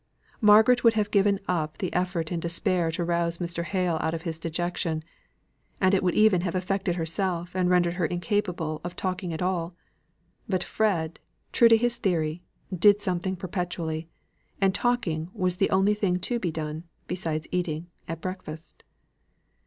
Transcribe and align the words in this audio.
Margaret 0.41 0.83
would 0.83 0.95
have 0.95 1.11
given 1.11 1.39
up 1.47 1.77
the 1.77 1.93
effort 1.93 2.31
in 2.31 2.39
despair 2.39 2.89
to 2.93 3.03
rouse 3.05 3.37
Mr. 3.37 3.63
Hale 3.65 3.99
out 4.01 4.15
of 4.15 4.23
his 4.23 4.39
dejection; 4.39 5.03
it 5.79 6.01
would 6.01 6.15
even 6.15 6.41
have 6.41 6.55
affected 6.55 6.95
herself 6.95 7.55
and 7.55 7.69
rendered 7.69 7.93
her 7.93 8.07
incapable 8.07 8.81
of 8.83 8.95
talking 8.95 9.31
at 9.31 9.43
all. 9.43 9.75
But 10.49 10.63
Fred, 10.63 11.19
true 11.51 11.69
to 11.69 11.77
his 11.77 11.97
theory, 11.97 12.41
did 12.75 12.99
something 12.99 13.35
perpetually; 13.35 14.09
and 14.59 14.73
talking 14.73 15.29
was 15.35 15.57
the 15.57 15.69
only 15.69 15.93
thing 15.93 16.17
to 16.21 16.39
be 16.39 16.51
done, 16.51 16.85
besides 17.07 17.47
eating, 17.51 17.85
at 18.07 18.21
breakfast. 18.21 18.83